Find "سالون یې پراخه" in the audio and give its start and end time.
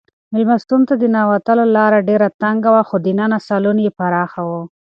3.47-4.41